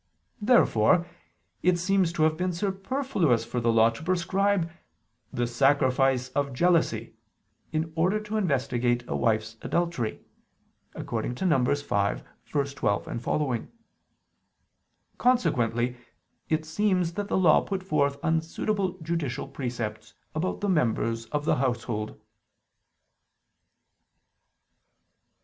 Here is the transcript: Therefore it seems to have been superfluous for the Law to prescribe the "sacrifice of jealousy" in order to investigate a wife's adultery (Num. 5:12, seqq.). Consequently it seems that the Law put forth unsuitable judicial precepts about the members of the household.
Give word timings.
Therefore 0.41 1.05
it 1.61 1.77
seems 1.77 2.11
to 2.13 2.23
have 2.23 2.35
been 2.35 2.53
superfluous 2.53 3.45
for 3.45 3.61
the 3.61 3.71
Law 3.71 3.91
to 3.91 4.01
prescribe 4.01 4.67
the 5.31 5.45
"sacrifice 5.45 6.29
of 6.29 6.53
jealousy" 6.53 7.13
in 7.71 7.93
order 7.95 8.19
to 8.19 8.35
investigate 8.35 9.03
a 9.07 9.15
wife's 9.15 9.57
adultery 9.61 10.19
(Num. 10.95 11.05
5:12, 11.05 12.23
seqq.). 12.55 13.67
Consequently 15.19 15.97
it 16.49 16.65
seems 16.65 17.13
that 17.13 17.27
the 17.27 17.37
Law 17.37 17.61
put 17.61 17.83
forth 17.83 18.17
unsuitable 18.23 18.97
judicial 19.03 19.47
precepts 19.47 20.15
about 20.33 20.61
the 20.61 20.69
members 20.69 21.25
of 21.27 21.45
the 21.45 21.57
household. 21.57 22.19